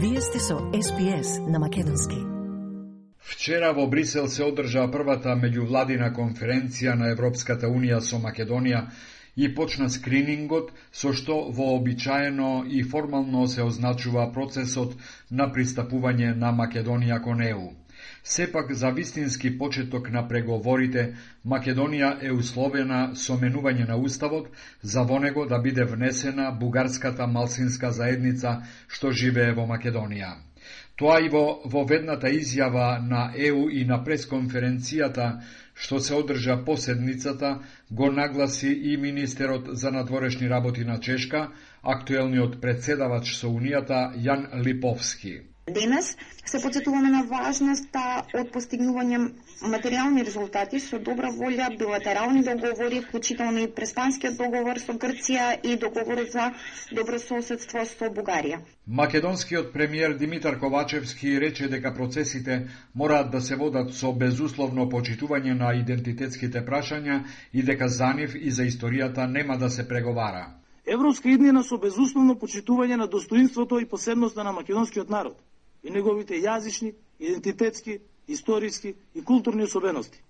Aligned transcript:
Вие 0.00 0.20
сте 0.20 0.38
со 0.38 0.58
СПС 0.82 1.40
на 1.48 1.58
Македонски. 1.58 2.16
Вчера 3.18 3.72
во 3.72 3.86
Брисел 3.86 4.28
се 4.28 4.44
одржа 4.44 4.84
првата 4.92 5.34
меѓувладина 5.34 6.12
конференција 6.14 6.94
на 6.94 7.08
Европската 7.10 7.66
Унија 7.66 7.98
со 7.98 8.20
Македонија 8.22 8.84
и 9.36 9.48
почна 9.56 9.88
скринингот 9.90 10.70
со 10.92 11.10
што 11.12 11.40
вообичаено 11.50 12.62
и 12.70 12.84
формално 12.84 13.48
се 13.48 13.66
означува 13.66 14.30
процесот 14.32 14.94
на 15.30 15.50
пристапување 15.50 16.30
на 16.44 16.54
Македонија 16.62 17.18
кон 17.24 17.42
ЕУ. 17.42 17.66
Сепак, 18.24 18.72
за 18.72 18.90
вистински 18.90 19.58
почеток 19.58 20.10
на 20.10 20.28
преговорите, 20.28 21.14
Македонија 21.46 22.10
е 22.22 22.32
условена 22.32 23.14
со 23.14 23.38
менување 23.38 23.88
на 23.88 23.96
уставот 23.96 24.50
за 24.82 25.02
во 25.02 25.18
него 25.18 25.46
да 25.46 25.58
биде 25.58 25.84
внесена 25.84 26.50
бугарската 26.60 27.26
малсинска 27.26 27.90
заедница 27.90 28.58
што 28.88 29.12
живее 29.12 29.54
во 29.54 29.66
Македонија. 29.66 30.34
Тоа 30.98 31.20
и 31.22 31.28
во 31.30 31.62
воведната 31.64 32.28
изјава 32.34 32.98
на 33.08 33.20
ЕУ 33.48 33.68
и 33.70 33.84
на 33.86 34.00
пресконференцијата 34.04 35.28
што 35.78 36.00
се 36.02 36.14
одржа 36.14 36.56
поседницата, 36.66 37.60
го 37.90 38.10
нагласи 38.10 38.72
и 38.92 38.96
министерот 38.96 39.68
за 39.72 39.90
надворешни 39.90 40.48
работи 40.50 40.84
на 40.84 40.98
Чешка, 41.00 41.48
актуелниот 41.82 42.60
председавач 42.60 43.36
со 43.36 43.46
Унијата 43.46 44.00
Јан 44.18 44.48
Липовски. 44.66 45.36
Денес 45.70 46.16
се 46.44 46.58
подсетуваме 46.62 47.10
на 47.12 47.22
важноста 47.28 48.02
од 48.34 48.50
постигнување 48.52 49.18
материјални 49.72 50.24
резултати 50.24 50.80
со 50.80 50.98
добра 50.98 51.30
волја, 51.34 51.68
билатерални 51.78 52.42
договори, 52.46 53.00
вклучително 53.04 53.64
и 53.64 53.68
преспанскиот 53.80 54.38
договор 54.38 54.80
со 54.80 54.94
Грција 55.04 55.48
и 55.62 55.76
договорот 55.76 56.30
за 56.32 56.52
добрососедство 56.92 57.84
со 57.84 58.10
Бугарија. 58.18 58.60
Македонскиот 58.86 59.72
премиер 59.72 60.16
Димитар 60.18 60.58
Ковачевски 60.58 61.40
рече 61.40 61.68
дека 61.68 61.94
процесите 61.94 62.68
мораат 62.94 63.30
да 63.30 63.40
се 63.40 63.56
водат 63.56 63.92
со 63.94 64.12
безусловно 64.12 64.88
почитување 64.88 65.58
на 65.58 65.74
идентитетските 65.80 66.64
прашања 66.64 67.24
и 67.52 67.62
дека 67.62 67.88
за 67.88 68.12
нив 68.14 68.34
и 68.34 68.50
за 68.50 68.64
историјата 68.64 69.26
нема 69.26 69.58
да 69.58 69.70
се 69.70 69.88
преговара. 69.88 70.46
Европска 70.86 71.28
иднина 71.28 71.62
со 71.62 71.76
безусловно 71.76 72.34
почитување 72.40 72.96
на 72.96 73.06
достоинството 73.06 73.78
и 73.78 73.88
посебноста 73.88 74.44
на 74.44 74.52
македонскиот 74.52 75.10
народ 75.10 75.36
и 75.82 75.90
неговите 75.90 76.34
јазични, 76.42 76.94
идентитетски, 77.20 77.98
историски 78.28 78.94
и 79.14 79.24
културни 79.24 79.62
особености. 79.64 80.22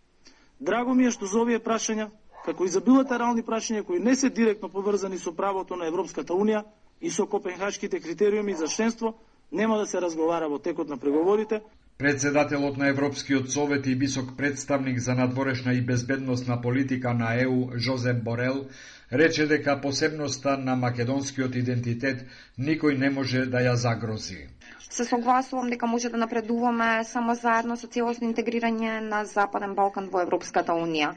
Драго 0.60 0.94
ми 0.94 1.06
е 1.06 1.10
што 1.14 1.26
за 1.26 1.40
овие 1.40 1.58
прашања, 1.62 2.08
како 2.44 2.64
и 2.64 2.68
за 2.72 2.80
билатерални 2.80 3.42
прашања 3.46 3.84
кои 3.86 3.98
не 4.00 4.16
се 4.16 4.30
директно 4.30 4.68
поврзани 4.68 5.18
со 5.18 5.32
правото 5.32 5.76
на 5.76 5.86
Европската 5.86 6.34
Унија 6.34 6.64
и 7.00 7.10
со 7.10 7.26
копенхашките 7.26 8.00
критериуми 8.00 8.54
за 8.54 8.66
членство, 8.68 9.14
нема 9.52 9.78
да 9.78 9.86
се 9.86 10.00
разговара 10.00 10.48
во 10.48 10.58
текот 10.58 10.88
на 10.88 10.98
преговорите. 10.98 11.60
Председателот 11.98 12.76
на 12.76 12.88
Европскиот 12.88 13.50
совет 13.50 13.86
и 13.86 13.94
висок 13.94 14.36
представник 14.36 14.98
за 14.98 15.14
надворешна 15.14 15.72
и 15.74 15.80
безбедносна 15.80 16.60
политика 16.62 17.14
на 17.14 17.34
ЕУ 17.34 17.70
Жозеп 17.76 18.22
Борел 18.22 18.66
рече 19.12 19.46
дека 19.46 19.80
посебноста 19.80 20.56
на 20.58 20.76
македонскиот 20.76 21.56
идентитет 21.56 22.26
никој 22.58 22.98
не 22.98 23.10
може 23.10 23.46
да 23.46 23.58
ја 23.58 23.74
загрози 23.74 24.46
се 24.90 25.04
согласувам 25.04 25.70
дека 25.70 25.86
може 25.86 26.08
да 26.08 26.16
напредуваме 26.16 27.04
само 27.04 27.34
заедно 27.34 27.76
со 27.76 27.86
целосно 27.88 28.28
интегрирање 28.28 29.00
на 29.02 29.24
Западен 29.26 29.74
Балкан 29.74 30.08
во 30.08 30.22
Европската 30.22 30.72
Унија. 30.74 31.12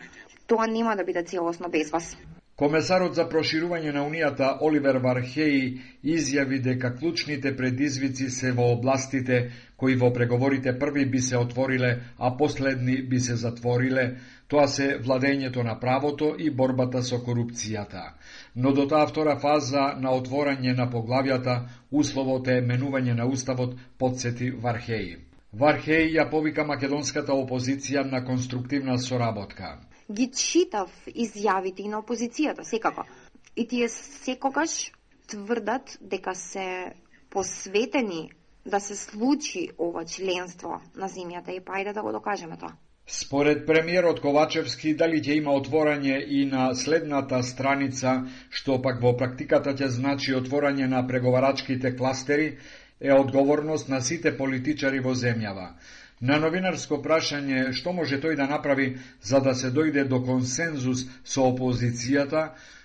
Тоа 0.48 0.68
нема 0.68 0.96
да 0.96 1.04
биде 1.04 1.24
целосно 1.26 1.70
без 1.70 1.92
вас. 1.92 2.16
Комесарот 2.62 3.16
за 3.18 3.24
проширување 3.30 3.92
на 3.94 4.02
Унијата 4.06 4.48
Оливер 4.66 5.00
Вархеј 5.02 5.56
изјави 6.16 6.60
дека 6.68 6.92
клучните 7.00 7.56
предизвици 7.58 8.28
се 8.36 8.52
во 8.60 8.68
областите 8.74 9.40
кои 9.84 9.96
во 10.04 10.12
преговорите 10.18 10.76
први 10.84 11.08
би 11.16 11.24
се 11.30 11.42
отвориле, 11.42 11.90
а 12.20 12.32
последни 12.44 13.00
би 13.02 13.20
се 13.20 13.40
затвориле, 13.46 14.06
тоа 14.48 14.68
се 14.68 14.92
владењето 15.08 15.66
на 15.72 15.80
правото 15.80 16.36
и 16.38 16.54
борбата 16.62 17.02
со 17.02 17.18
корупцијата. 17.26 18.06
Но 18.56 18.78
до 18.78 18.86
таа 18.86 19.10
втора 19.10 19.40
фаза 19.42 19.90
на 19.98 20.14
отворање 20.22 20.78
на 20.78 20.86
поглавјата, 20.86 21.60
условот 21.90 22.48
е 22.48 22.62
менување 22.62 23.18
на 23.18 23.26
уставот, 23.26 23.74
подсети 23.98 24.54
Вархеј. 24.54 25.16
Вархеј 25.58 26.14
ја 26.14 26.30
повика 26.30 26.64
македонската 26.64 27.34
опозиција 27.34 28.06
на 28.12 28.22
конструктивна 28.26 29.00
соработка 29.00 29.80
ги 30.14 30.30
читав 30.32 30.92
изјавите 31.08 31.86
и 31.86 31.90
на 31.90 32.02
опозицијата, 32.02 32.64
секако. 32.64 33.06
И 33.56 33.68
тие 33.68 33.90
секогаш 33.90 34.92
тврдат 35.28 35.98
дека 36.02 36.36
се 36.36 36.94
посветени 37.30 38.32
да 38.66 38.80
се 38.80 38.96
случи 38.96 39.70
ова 39.78 40.06
членство 40.06 40.82
на 40.96 41.10
земјата 41.10 41.56
и 41.56 41.60
па 41.60 41.80
ајде 41.80 41.94
да 41.94 42.02
го 42.02 42.12
докажеме 42.12 42.58
тоа. 42.58 42.76
Според 43.08 43.66
премиерот 43.66 44.22
Ковачевски, 44.22 44.94
дали 44.96 45.18
ќе 45.20 45.38
има 45.40 45.56
отворање 45.58 46.20
и 46.22 46.46
на 46.46 46.68
следната 46.76 47.42
страница, 47.44 48.14
што 48.50 48.78
пак 48.82 49.02
во 49.02 49.16
практиката 49.18 49.74
ќе 49.74 49.90
значи 49.96 50.36
отворање 50.38 50.88
на 50.88 51.02
преговарачките 51.08 51.96
кластери, 51.98 52.58
е 53.02 53.14
одговорност 53.14 53.90
на 53.90 54.02
сите 54.02 54.38
политичари 54.38 55.02
во 55.02 55.16
земјава. 55.18 55.74
На 56.22 56.36
новинарско 56.38 57.00
прашање 57.02 57.62
што 57.74 57.92
може 57.98 58.20
тој 58.22 58.36
да 58.38 58.46
направи 58.50 58.84
за 59.30 59.40
да 59.42 59.54
се 59.56 59.72
дојде 59.74 60.04
до 60.10 60.20
консензус 60.26 61.00
со 61.26 61.46
опозицијата, 61.50 62.44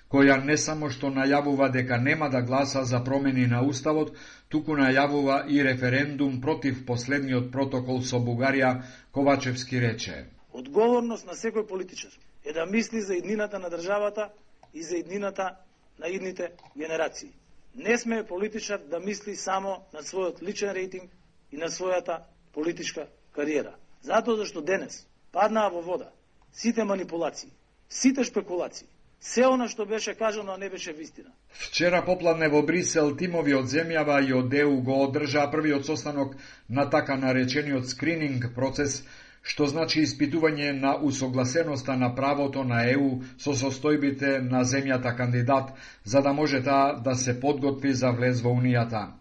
која 0.08 0.36
не 0.44 0.56
само 0.56 0.88
што 0.90 1.10
најавува 1.12 1.68
дека 1.74 1.98
нема 1.98 2.30
да 2.32 2.40
гласа 2.42 2.84
за 2.84 3.00
промени 3.04 3.44
на 3.46 3.60
Уставот, 3.62 4.14
туку 4.48 4.76
најавува 4.78 5.36
и 5.48 5.58
референдум 5.62 6.40
против 6.40 6.80
последниот 6.86 7.50
протокол 7.52 8.00
со 8.02 8.16
Бугарија, 8.16 8.70
Ковачевски 9.12 9.80
рече. 9.80 10.16
Одговорност 10.52 11.26
на 11.26 11.36
секој 11.36 11.66
политичар 11.68 12.16
е 12.44 12.52
да 12.52 12.64
мисли 12.66 13.00
за 13.00 13.14
иднината 13.14 13.58
на 13.58 13.68
државата 13.68 14.30
и 14.74 14.82
за 14.82 14.96
иднината 14.96 15.50
на 15.98 16.08
идните 16.08 16.52
генерации. 16.78 17.30
Не 17.76 17.98
сме 17.98 18.24
политичар 18.24 18.80
да 18.90 19.00
мисли 19.00 19.36
само 19.36 19.76
на 19.92 20.00
својот 20.00 20.42
личен 20.42 20.72
рейтинг 20.72 21.10
и 21.52 21.56
на 21.56 21.68
својата 21.68 22.18
политичка 22.52 23.06
кариера. 23.36 23.76
Затоа 24.02 24.36
зашто 24.36 24.62
денес 24.62 25.04
паднаа 25.32 25.70
во 25.70 25.80
вода 25.84 26.10
сите 26.56 26.84
манипулации, 26.84 27.50
сите 27.88 28.24
шпекулации, 28.24 28.86
се 29.20 29.44
она 29.46 29.68
што 29.68 29.86
беше 29.86 30.14
кажано, 30.14 30.52
а 30.52 30.58
не 30.58 30.70
беше 30.70 30.92
вистина. 30.92 31.30
Вчера 31.50 32.04
попладне 32.04 32.48
во 32.48 32.62
Брисел 32.62 33.16
тимови 33.16 33.54
од 33.54 33.68
земјава 33.68 34.20
и 34.24 34.32
од 34.32 34.48
ДЕУ 34.48 34.80
го 34.82 35.02
одржаа 35.04 35.50
првиот 35.50 35.86
состанок 35.86 36.36
на 36.68 36.88
така 36.90 37.16
наречениот 37.16 37.88
скрининг 37.88 38.54
процес, 38.54 39.02
што 39.42 39.66
значи 39.66 40.02
испитување 40.02 40.72
на 40.72 40.96
усогласеноста 40.96 41.96
на 41.96 42.14
правото 42.14 42.64
на 42.64 42.84
ЕУ 42.90 43.22
со 43.38 43.52
состојбите 43.54 44.40
на 44.40 44.64
земјата 44.64 45.16
кандидат, 45.16 45.72
за 46.04 46.22
да 46.22 46.32
може 46.32 46.62
таа 46.62 47.00
да 47.00 47.14
се 47.14 47.40
подготви 47.40 47.92
за 47.92 48.10
влез 48.10 48.40
во 48.40 48.50
Унијата. 48.50 49.12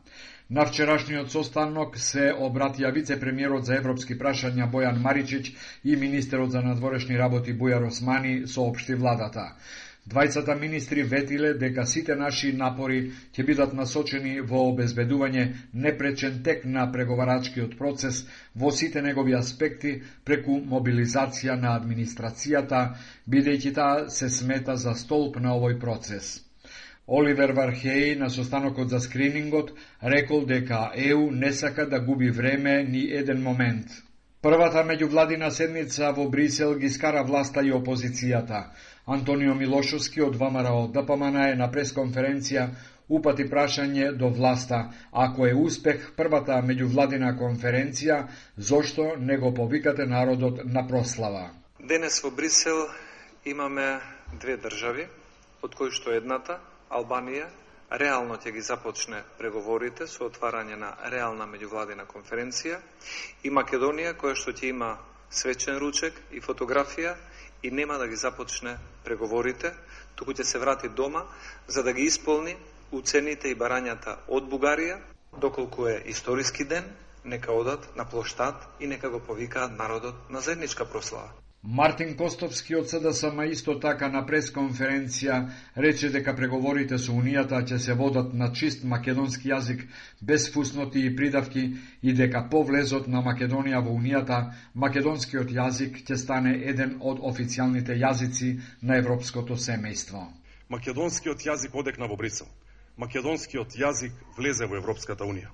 На 0.50 0.61
вчерашниот 0.69 1.31
состанок 1.33 1.95
се 1.97 2.25
обратија 2.47 2.91
вице-премиерот 2.94 3.66
за 3.66 3.79
европски 3.79 4.13
прашања 4.19 4.67
Бојан 4.75 5.00
Маричич 5.01 5.47
и 5.83 5.95
министерот 5.97 6.51
за 6.51 6.61
надворешни 6.61 7.17
работи 7.17 7.56
Бујар 7.61 7.88
Османи 7.88 8.33
соопшти 8.47 8.94
владата. 8.94 9.45
Двајцата 10.06 10.53
министри 10.59 11.03
ветиле 11.16 11.53
дека 11.63 11.85
сите 11.94 12.16
наши 12.16 12.51
напори 12.53 13.00
ќе 13.33 13.45
бидат 13.50 13.73
насочени 13.73 14.35
во 14.53 14.61
обезбедување 14.69 15.47
непречен 15.88 16.38
тек 16.50 16.66
на 16.77 16.85
преговарачкиот 16.94 17.73
процес 17.81 18.22
во 18.56 18.69
сите 18.81 19.01
негови 19.01 19.33
аспекти 19.33 19.95
преку 20.23 20.59
мобилизација 20.75 21.57
на 21.66 21.73
администрацијата, 21.79 22.83
бидејќи 23.27 23.73
таа 23.81 24.09
се 24.19 24.29
смета 24.29 24.77
за 24.77 24.94
столб 24.94 25.41
на 25.47 25.57
овој 25.57 25.79
процес. 25.88 26.35
Оливер 27.08 27.52
Вархеј 27.54 28.16
на 28.18 28.30
состанокот 28.30 28.90
за 28.90 29.00
скринингот 29.00 29.72
рекол 30.02 30.46
дека 30.46 30.92
ЕУ 30.96 31.30
не 31.31 31.52
сака 31.54 31.86
да 31.90 32.00
губи 32.00 32.31
време 32.31 32.84
ни 32.84 33.04
еден 33.12 33.44
момент. 33.44 33.86
Првата 34.42 34.81
меѓувладина 34.81 35.50
седница 35.50 36.12
во 36.18 36.25
Брисел 36.30 36.74
ги 36.81 36.90
скара 36.90 37.24
власта 37.24 37.62
и 37.62 37.72
опозицијата. 37.74 38.74
Антонио 39.06 39.54
Милошовски 39.54 40.22
од 40.22 40.36
ВМРО 40.36 40.88
ДПМН 40.98 41.46
е 41.52 41.56
на 41.62 41.69
пресконференција 41.72 42.68
упати 43.10 43.46
прашање 43.50 44.12
до 44.18 44.30
власта. 44.30 44.90
Ако 45.12 45.46
е 45.46 45.54
успех 45.54 46.12
првата 46.18 46.58
меѓувладина 46.66 47.38
конференција, 47.38 48.28
зошто 48.58 49.13
не 49.19 49.38
го 49.38 49.54
повикате 49.54 50.06
народот 50.06 50.66
на 50.66 50.88
прослава? 50.88 51.51
Денес 51.80 52.22
во 52.24 52.31
Брисел 52.31 52.88
имаме 53.46 54.00
две 54.42 54.58
држави, 54.58 55.06
од 55.62 55.75
кои 55.75 55.94
што 55.94 56.18
едната 56.18 56.58
Албанија 56.95 57.47
реално 58.01 58.38
ќе 58.42 58.51
ги 58.51 58.62
започне 58.62 59.21
преговорите 59.38 60.07
со 60.07 60.25
отварање 60.30 60.77
на 60.80 60.94
реална 61.13 61.45
меѓувладина 61.45 62.06
конференција 62.09 62.80
и 63.44 63.51
Македонија 63.51 64.15
која 64.21 64.36
што 64.42 64.53
ќе 64.56 64.71
има 64.71 64.95
свечен 65.30 65.77
ручек 65.77 66.18
и 66.31 66.42
фотографија 66.42 67.15
и 67.63 67.71
нема 67.71 67.97
да 67.97 68.07
ги 68.07 68.15
започне 68.15 68.77
преговорите, 69.03 69.74
туку 70.15 70.33
ќе 70.33 70.44
се 70.44 70.59
врати 70.59 70.89
дома 70.89 71.25
за 71.68 71.83
да 71.83 71.94
ги 71.94 72.03
исполни 72.06 72.56
уцените 72.92 73.50
и 73.50 73.56
барањата 73.56 74.18
од 74.27 74.50
Бугарија. 74.50 75.00
Доколку 75.38 75.88
е 75.88 76.01
историски 76.06 76.63
ден, 76.63 76.86
нека 77.24 77.51
одат 77.51 77.95
на 77.95 78.06
плоштад 78.06 78.68
и 78.80 78.88
нека 78.88 79.09
го 79.09 79.19
повикаат 79.19 79.77
народот 79.77 80.30
на 80.30 80.41
заедничка 80.41 80.86
прослава. 80.86 81.31
Мартин 81.67 82.13
Костовски 82.17 82.75
од 82.77 82.89
СДСМ 82.89 83.39
исто 83.50 83.73
така 83.81 84.06
на 84.13 84.19
пресконференција 84.25 85.38
рече 85.81 86.12
дека 86.13 86.35
преговорите 86.38 87.00
со 87.01 87.15
Унијата 87.17 87.63
ќе 87.65 87.79
се 87.81 87.95
водат 87.97 88.35
на 88.38 88.51
чист 88.53 88.83
македонски 88.85 89.50
јазик 89.50 89.81
без 90.21 90.45
фусноти 90.53 91.01
и 91.07 91.15
придавки 91.15 91.63
и 92.03 92.13
дека 92.13 92.44
по 92.51 92.62
влезот 92.63 93.07
на 93.07 93.23
Македонија 93.25 93.81
во 93.81 93.97
Унијата 93.97 94.53
македонскиот 94.75 95.50
јазик 95.57 95.97
ќе 96.06 96.21
стане 96.21 96.53
еден 96.69 97.00
од 97.01 97.25
официјалните 97.33 97.97
јазици 97.97 98.53
на 98.81 99.01
европското 99.01 99.57
семејство. 99.57 100.27
Македонскиот 100.69 101.50
јазик 101.50 101.73
одекна 101.73 102.06
во 102.06 102.15
Брисел. 102.15 102.47
Македонскиот 102.97 103.73
јазик 103.73 104.13
влезе 104.38 104.69
во 104.69 104.77
Европската 104.77 105.25
Унија. 105.25 105.50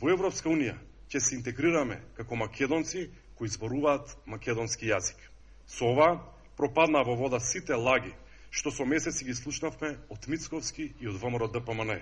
Во 0.00 0.10
Европска 0.10 0.50
Унија 0.50 0.74
ќе 1.06 1.20
се 1.20 1.36
интегрираме 1.36 2.02
како 2.16 2.34
македонци 2.34 3.10
кои 3.38 3.48
зборуваат 3.48 4.16
македонски 4.26 4.90
јазик. 4.90 5.31
Со 5.66 5.84
ова 5.84 6.20
пропадна 6.56 7.02
во 7.04 7.16
вода 7.16 7.40
сите 7.40 7.74
лаги 7.74 8.14
што 8.52 8.70
со 8.70 8.84
месеци 8.84 9.24
ги 9.24 9.34
слушнавме 9.34 9.94
од 10.12 10.28
Мицковски 10.28 10.90
и 11.00 11.08
од 11.08 11.16
ВМРО 11.22 11.48
ДПМН. 11.54 11.94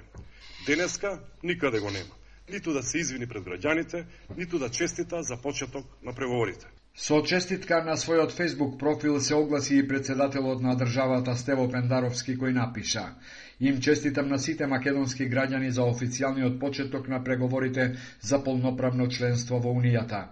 Денеска 0.67 1.21
никаде 1.43 1.81
го 1.81 1.91
нема. 1.91 2.15
Ниту 2.51 2.73
да 2.73 2.83
се 2.83 2.99
извини 2.99 3.29
пред 3.31 3.45
граѓаните, 3.47 4.05
ниту 4.37 4.59
да 4.59 4.69
честита 4.69 5.23
за 5.23 5.37
почеток 5.37 5.87
на 6.03 6.13
преговорите. 6.13 6.67
Со 6.95 7.21
честитка 7.23 7.85
на 7.87 7.95
својот 7.97 8.33
Facebook 8.35 8.79
профил 8.79 9.21
се 9.21 9.35
огласи 9.35 9.77
и 9.79 9.89
председателот 9.89 10.61
на 10.61 10.75
државата 10.77 11.37
Стево 11.37 11.69
Пендаровски 11.71 12.35
кој 12.35 12.51
напиша 12.53 13.15
Им 13.61 13.81
честитам 13.81 14.29
на 14.29 14.39
сите 14.39 14.67
македонски 14.67 15.29
граѓани 15.31 15.69
за 15.69 15.83
официјалниот 15.83 16.59
почеток 16.59 17.09
на 17.09 17.23
преговорите 17.25 17.97
за 18.21 18.43
полноправно 18.45 19.07
членство 19.09 19.61
во 19.61 19.71
Унијата. 19.71 20.25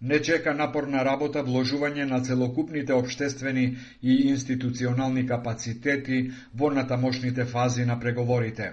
Не 0.00 0.18
чека 0.20 0.54
напорна 0.54 1.04
работа 1.04 1.42
вложување 1.42 2.04
на 2.04 2.20
целокупните 2.20 2.92
обштествени 2.92 3.76
и 4.02 4.16
институционални 4.28 5.26
капацитети 5.26 6.32
во 6.54 6.70
натамошните 6.70 7.44
фази 7.44 7.84
на 7.84 8.00
преговорите. 8.00 8.72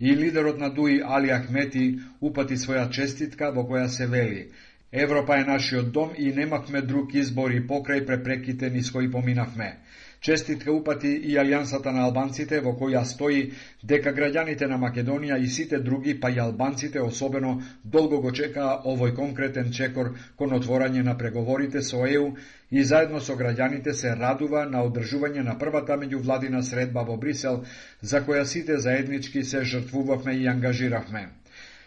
И 0.00 0.16
лидерот 0.16 0.58
на 0.58 0.70
ДУИ 0.70 1.02
Али 1.04 1.30
Ахмети 1.30 2.00
упати 2.20 2.56
своја 2.56 2.90
честитка 2.90 3.52
во 3.52 3.62
која 3.62 3.86
се 3.86 4.06
вели 4.06 4.48
Европа 4.92 5.38
е 5.38 5.44
нашиот 5.44 5.92
дом 5.92 6.10
и 6.18 6.32
немавме 6.32 6.80
друг 6.82 7.14
избор 7.14 7.50
и 7.50 7.60
покрај 7.66 8.06
препреките 8.06 8.70
низ 8.70 8.90
кои 8.90 9.10
поминавме. 9.10 9.76
Честитка 10.26 10.72
упати 10.72 11.08
и 11.08 11.34
Алијансата 11.38 11.92
на 11.94 12.00
албанците 12.02 12.58
во 12.62 12.72
која 12.78 13.04
стои 13.06 13.42
дека 13.90 14.10
граѓаните 14.14 14.66
на 14.66 14.78
Македонија 14.84 15.36
и 15.38 15.46
сите 15.56 15.78
други, 15.88 16.14
па 16.24 16.30
и 16.34 16.40
албанците 16.44 17.00
особено, 17.00 17.52
долго 17.84 18.18
го 18.24 18.32
чекаа 18.38 18.72
овој 18.92 19.14
конкретен 19.14 19.70
чекор 19.76 20.10
кон 20.36 20.56
отворање 20.58 21.04
на 21.06 21.14
преговорите 21.20 21.82
со 21.90 22.02
ЕУ 22.08 22.32
и 22.72 22.82
заедно 22.82 23.20
со 23.20 23.38
граѓаните 23.38 23.94
се 24.00 24.16
радува 24.18 24.64
на 24.72 24.82
одржување 24.88 25.46
на 25.46 25.54
првата 25.62 26.00
меѓувладина 26.02 26.64
средба 26.72 27.06
во 27.06 27.16
Брисел, 27.16 27.62
за 28.02 28.24
која 28.26 28.42
сите 28.44 28.82
заеднички 28.88 29.44
се 29.44 29.62
жртвувавме 29.62 30.34
и 30.42 30.48
ангажиравме. 30.48 31.28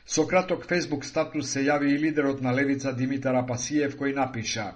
Со 0.05 0.23
краток 0.25 0.63
Facebook 0.65 1.03
статус 1.03 1.51
се 1.51 1.67
јави 1.67 1.91
и 1.91 1.99
лидерот 2.07 2.39
на 2.41 2.55
левица 2.55 2.95
Димитар 2.95 3.35
Апасиев 3.43 3.99
кој 3.99 4.15
напиша 4.15 4.71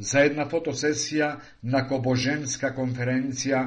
за 0.00 0.20
една 0.24 0.46
фотосесија 0.48 1.26
на 1.62 1.82
Кобоженска 1.88 2.70
конференција 2.76 3.60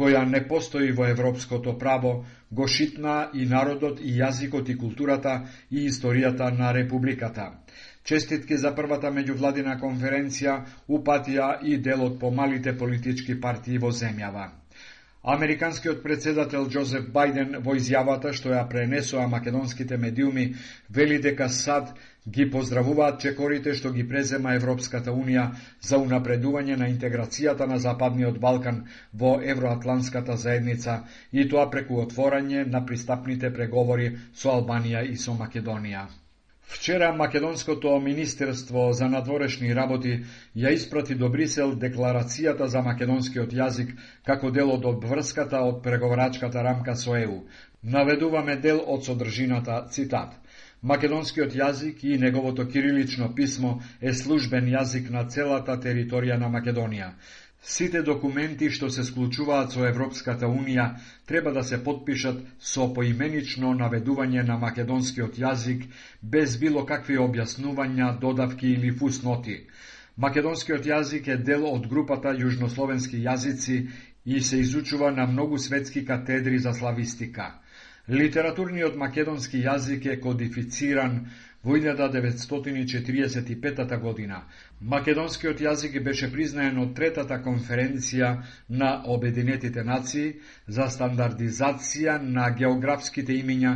која 0.00 0.22
не 0.32 0.40
постои 0.48 0.92
во 0.92 1.06
европското 1.12 1.74
право, 1.78 2.12
го 2.50 2.66
шитна 2.68 3.16
и 3.34 3.46
народот 3.46 3.98
и 4.00 4.14
јазикот 4.20 4.70
и 4.70 4.76
културата 4.78 5.34
и 5.70 5.88
историјата 5.90 6.50
на 6.58 6.70
републиката. 6.74 7.48
Честитки 8.04 8.56
за 8.56 8.70
првата 8.74 9.10
меѓувладина 9.18 9.74
конференција 9.82 10.54
упатија 10.88 11.50
и 11.62 11.76
делот 11.78 12.18
по 12.20 12.30
малите 12.30 12.76
политички 12.78 13.40
партии 13.40 13.78
во 13.78 13.90
земјава. 13.90 14.48
Американскиот 15.22 16.02
председател 16.02 16.64
Џозеф 16.72 17.10
Бајден 17.12 17.58
во 17.64 17.74
изјавата 17.76 18.30
што 18.36 18.54
ја 18.54 18.62
пренесоа 18.70 19.26
македонските 19.28 19.98
медиуми 20.04 20.44
вели 20.98 21.18
дека 21.26 21.48
САД 21.56 21.90
ги 22.36 22.46
поздравуваат 22.54 23.20
чекорите 23.20 23.74
што 23.80 23.92
ги 23.92 24.06
презема 24.08 24.54
Европската 24.56 25.12
Унија 25.12 25.44
за 25.90 26.00
унапредување 26.06 26.78
на 26.84 26.88
интеграцијата 26.94 27.68
на 27.68 27.76
Западниот 27.84 28.40
Балкан 28.46 28.80
во 29.24 29.34
Евроатланската 29.56 30.36
заедница 30.46 30.96
и 31.32 31.44
тоа 31.52 31.68
преку 31.76 32.00
отворање 32.06 32.64
на 32.72 32.80
пристапните 32.86 33.52
преговори 33.60 34.08
со 34.32 34.56
Албанија 34.56 35.04
и 35.04 35.16
со 35.26 35.36
Македонија. 35.44 36.08
Вчера 36.72 37.12
Македонското 37.12 37.98
Министерство 38.00 38.92
за 38.92 39.08
надворешни 39.08 39.74
работи 39.74 40.12
ја 40.56 40.70
испрати 40.72 41.14
до 41.14 41.28
Брисел 41.28 41.72
декларацијата 41.74 42.68
за 42.70 42.82
македонскиот 42.86 43.50
јазик 43.52 43.90
како 44.24 44.50
дел 44.50 44.70
од 44.76 44.86
обврската 44.86 45.64
од 45.66 45.82
преговорачката 45.82 46.62
рамка 46.62 46.94
со 46.94 47.16
ЕУ. 47.18 47.40
Наведуваме 47.82 48.56
дел 48.56 48.84
од 48.86 49.04
содржината 49.04 49.80
цитат. 49.90 50.38
Македонскиот 50.82 51.52
јазик 51.58 52.04
и 52.06 52.18
неговото 52.18 52.68
кирилично 52.68 53.34
писмо 53.34 53.80
е 54.00 54.14
службен 54.14 54.70
јазик 54.70 55.10
на 55.10 55.26
целата 55.28 55.76
територија 55.76 56.38
на 56.38 56.48
Македонија. 56.48 57.10
Сите 57.62 58.00
документи 58.02 58.70
што 58.72 58.88
се 58.88 59.02
склучуваат 59.04 59.74
со 59.76 59.82
Европската 59.86 60.48
Унија 60.48 60.86
треба 61.26 61.52
да 61.52 61.62
се 61.62 61.78
подпишат 61.84 62.38
со 62.58 62.86
поименично 62.94 63.74
наведување 63.80 64.44
на 64.48 64.56
македонскиот 64.62 65.36
јазик 65.42 65.84
без 66.22 66.56
било 66.62 66.86
какви 66.86 67.18
објаснувања, 67.20 68.08
додавки 68.20 68.72
или 68.76 68.90
фусноти. 69.02 69.58
Македонскиот 70.16 70.88
јазик 70.88 71.28
е 71.28 71.36
дел 71.36 71.66
од 71.72 71.86
групата 71.88 72.32
јужнословенски 72.32 73.20
јазици 73.26 73.76
и 74.24 74.40
се 74.40 74.60
изучува 74.60 75.10
на 75.10 75.26
многу 75.26 75.58
светски 75.58 76.04
катедри 76.04 76.58
за 76.58 76.72
славистика. 76.72 77.52
Литературниот 78.08 78.96
македонски 78.96 79.60
јазик 79.62 80.06
е 80.12 80.20
кодифициран 80.20 81.26
Во 81.62 81.76
1945 81.76 84.00
година 84.00 84.48
македонскиот 84.80 85.60
јазик 85.60 86.00
беше 86.04 86.30
признаен 86.32 86.78
од 86.80 86.94
третата 86.96 87.36
конференција 87.44 88.42
на 88.82 89.02
Обединетите 89.14 89.82
нации 89.84 90.40
за 90.66 90.88
стандардизација 90.94 92.18
на 92.22 92.50
географските 92.62 93.32
имиња 93.42 93.72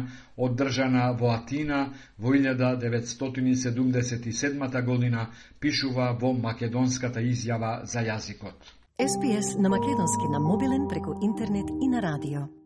одржана 0.49 1.05
во 1.21 1.29
Атина 1.35 1.81
во 2.19 2.31
1977 2.33 4.83
година, 4.89 5.27
пишува 5.61 6.13
во 6.21 6.33
македонската 6.33 7.21
изјава 7.21 7.85
за 7.85 8.01
јазикот. 8.01 8.55
СПС 8.97 9.59
на 9.59 9.69
македонски 9.69 10.29
на 10.33 10.41
мобилен 10.41 10.89
преку 10.89 11.13
интернет 11.23 11.67
и 11.83 11.89
на 11.89 12.03
радио. 12.03 12.64